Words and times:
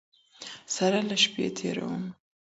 ســـره 0.73 1.01
شپـــــې 1.23 1.47
تېــروم 1.57 2.03